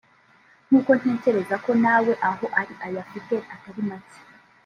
Nkuko 0.67 0.91
ntekereza 0.99 1.55
ko 1.63 1.71
na 1.83 1.95
we 2.05 2.13
aho 2.29 2.45
ari 2.59 2.73
ayafite 2.85 3.35
atari 3.53 3.81
make 3.89 4.19